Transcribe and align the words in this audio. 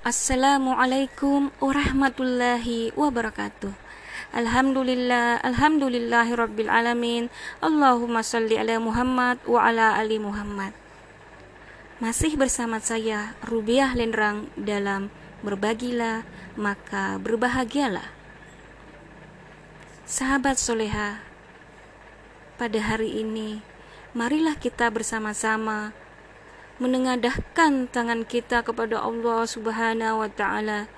Assalamualaikum 0.00 1.52
warahmatullahi 1.60 2.88
wabarakatuh. 2.96 3.68
Alhamdulillah, 4.32 5.44
alhamdulillahi 5.44 6.40
rabbil 6.40 6.72
alamin. 6.72 7.28
Allahumma 7.60 8.24
salli 8.24 8.56
ala 8.56 8.80
Muhammad 8.80 9.44
wa 9.44 9.60
ala 9.60 10.00
ali 10.00 10.16
Muhammad. 10.16 10.72
Masih 12.00 12.32
bersama 12.40 12.80
saya 12.80 13.36
Rubiah 13.44 13.92
Lenrang 13.92 14.48
dalam 14.56 15.12
Berbagilah 15.44 16.24
maka 16.56 17.20
berbahagialah. 17.20 18.08
Sahabat 20.08 20.56
soleha, 20.56 21.20
pada 22.56 22.80
hari 22.80 23.20
ini 23.20 23.60
marilah 24.16 24.56
kita 24.56 24.88
bersama-sama 24.88 25.92
menengadahkan 26.80 27.92
tangan 27.92 28.24
kita 28.24 28.64
kepada 28.64 29.04
Allah 29.04 29.44
Subhanahu 29.44 30.24
wa 30.24 30.30
taala 30.32 30.88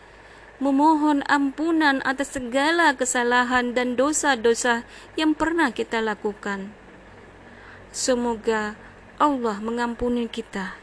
memohon 0.63 1.27
ampunan 1.27 1.99
atas 2.07 2.39
segala 2.39 2.95
kesalahan 2.95 3.75
dan 3.75 3.99
dosa-dosa 3.99 4.87
yang 5.19 5.35
pernah 5.35 5.75
kita 5.75 5.99
lakukan. 5.99 6.71
Semoga 7.91 8.79
Allah 9.19 9.59
mengampuni 9.59 10.31
kita. 10.31 10.79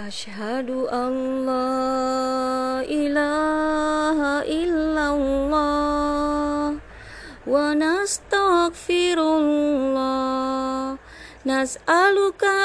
Ashhadu 0.00 0.88
an 0.88 1.44
la 1.44 2.80
ilaha 2.86 4.46
illallah 4.48 6.80
wa 7.44 7.66
nastaghfirullah 7.76 10.37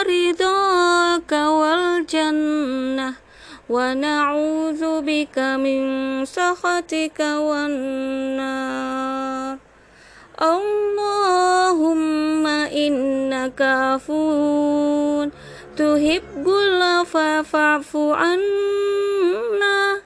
ridhaka 0.08 1.42
wal 1.60 2.06
jannah 2.06 3.24
ونعوذ 3.70 5.02
بك 5.02 5.40
من 5.40 5.82
سخطك 6.26 7.20
والنار. 7.20 9.58
اللهم 10.42 12.48
إنك 12.48 13.62
عفو 13.62 15.30
تحب 15.78 16.48
العفو 16.48 17.44
فاعف 17.44 17.98
عنا. 17.98 20.02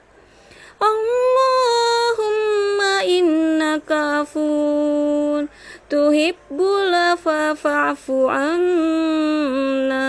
اللهم 0.82 2.80
إنك 3.02 3.92
عفو 3.92 5.46
tuhibbul 5.88 6.92
fa'fu 7.16 8.28
anna 8.28 10.06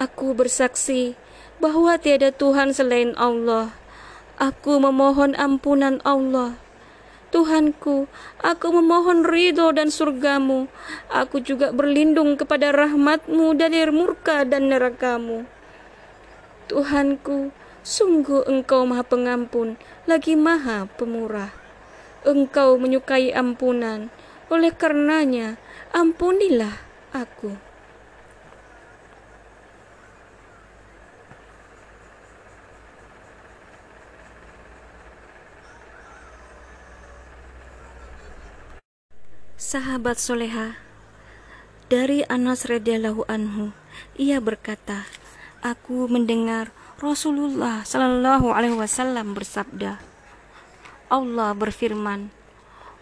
Aku 0.00 0.32
bersaksi 0.36 1.16
bahwa 1.60 2.00
tiada 2.00 2.32
Tuhan 2.32 2.72
selain 2.72 3.12
Allah. 3.20 3.76
Aku 4.40 4.80
memohon 4.80 5.36
ampunan 5.36 6.00
Allah. 6.08 6.56
Tuhanku, 7.28 8.08
aku 8.40 8.66
memohon 8.72 9.28
ridho 9.28 9.68
dan 9.76 9.92
surgamu. 9.92 10.72
Aku 11.12 11.44
juga 11.44 11.68
berlindung 11.68 12.40
kepada 12.40 12.72
rahmatmu 12.72 13.52
dari 13.60 13.84
murka 13.92 14.48
dan 14.48 14.72
nerakamu. 14.72 15.44
Tuhanku, 16.72 17.52
sungguh 17.84 18.48
engkau 18.48 18.88
maha 18.88 19.04
pengampun, 19.04 19.76
lagi 20.08 20.32
maha 20.32 20.88
pemurah. 20.96 21.59
Engkau 22.20 22.76
menyukai 22.76 23.32
ampunan, 23.32 24.12
oleh 24.52 24.74
karenanya 24.74 25.56
ampunilah 25.94 26.76
aku. 27.16 27.56
Sahabat 39.60 40.18
soleha 40.18 40.74
dari 41.86 42.26
Anas 42.26 42.66
radhiyallahu 42.66 43.22
anhu, 43.30 43.70
ia 44.18 44.42
berkata, 44.42 45.06
aku 45.62 46.10
mendengar 46.10 46.74
Rasulullah 46.98 47.86
Shallallahu 47.86 48.50
alaihi 48.50 48.74
wasallam 48.74 49.32
bersabda, 49.32 50.09
Allah 51.10 51.52
berfirman, 51.58 52.30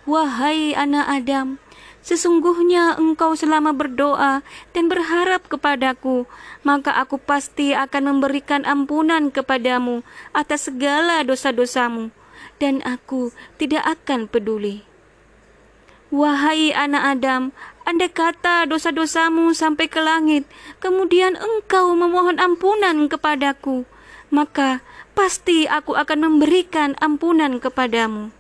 Wahai 0.09 0.73
anak 0.73 1.05
Adam, 1.05 1.61
sesungguhnya 2.01 2.97
engkau 2.97 3.37
selama 3.37 3.77
berdoa 3.77 4.41
dan 4.73 4.89
berharap 4.89 5.45
kepadaku, 5.53 6.25
maka 6.65 6.97
aku 6.97 7.21
pasti 7.21 7.77
akan 7.77 8.17
memberikan 8.17 8.65
ampunan 8.65 9.29
kepadamu 9.29 10.01
atas 10.33 10.73
segala 10.73 11.21
dosa-dosamu, 11.21 12.09
dan 12.57 12.81
aku 12.89 13.37
tidak 13.61 13.85
akan 13.85 14.25
peduli. 14.25 14.89
Wahai 16.09 16.73
anak 16.73 17.21
Adam, 17.21 17.53
andai 17.85 18.09
kata 18.09 18.65
dosa-dosamu 18.65 19.53
sampai 19.53 19.93
ke 19.93 20.01
langit, 20.01 20.49
kemudian 20.81 21.37
engkau 21.37 21.93
memohon 21.93 22.41
ampunan 22.41 23.13
kepadaku, 23.13 23.85
maka 24.29 24.81
pasti 25.17 25.65
aku 25.67 25.97
akan 25.97 26.29
memberikan 26.29 26.95
ampunan 27.03 27.59
kepadamu. 27.59 28.31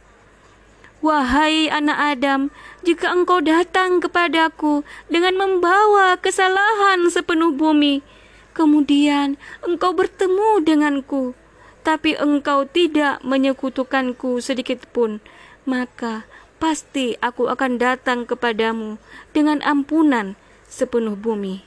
Wahai 0.98 1.70
anak 1.70 2.18
Adam, 2.18 2.40
jika 2.82 3.14
engkau 3.14 3.38
datang 3.38 4.02
kepadaku 4.02 4.82
dengan 5.06 5.38
membawa 5.38 6.18
kesalahan 6.18 7.06
sepenuh 7.06 7.54
bumi, 7.54 8.02
kemudian 8.50 9.38
engkau 9.62 9.94
bertemu 9.94 10.58
denganku, 10.66 11.38
tapi 11.86 12.18
engkau 12.18 12.66
tidak 12.66 13.22
menyekutukanku 13.22 14.42
sedikit 14.42 14.90
pun, 14.90 15.22
maka 15.62 16.26
pasti 16.58 17.14
aku 17.22 17.46
akan 17.46 17.78
datang 17.78 18.26
kepadamu 18.26 18.98
dengan 19.30 19.62
ampunan 19.62 20.34
sepenuh 20.66 21.14
bumi. 21.14 21.62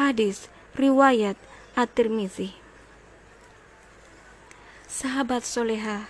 Hadis 0.00 0.48
riwayat 0.80 1.36
At-Tirmizi. 1.76 2.65
Sahabat 4.96 5.44
soleha, 5.44 6.08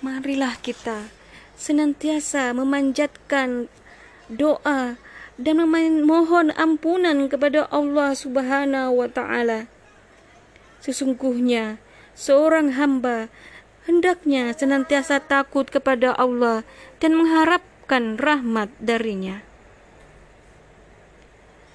marilah 0.00 0.56
kita 0.56 1.12
senantiasa 1.60 2.56
memanjatkan 2.56 3.68
doa 4.32 4.96
dan 5.36 5.56
memohon 5.60 6.48
ampunan 6.56 7.28
kepada 7.28 7.68
Allah 7.68 8.16
Subhanahu 8.16 9.04
wa 9.04 9.08
taala. 9.12 9.68
Sesungguhnya 10.80 11.76
seorang 12.16 12.72
hamba 12.72 13.28
hendaknya 13.84 14.56
senantiasa 14.56 15.20
takut 15.20 15.68
kepada 15.68 16.16
Allah 16.16 16.64
dan 17.04 17.20
mengharapkan 17.20 18.16
rahmat 18.16 18.72
darinya. 18.80 19.44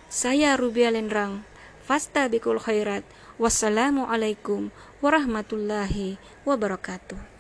Saya 0.10 0.58
Rubia 0.58 0.90
Lenrang, 0.90 1.46
Fasta 1.88 2.28
Bikul 2.28 2.60
Khairat. 2.60 3.08
Wassalamualaikum 3.40 4.76
warahmatullahi 5.00 6.20
wabarakatuh. 6.44 7.32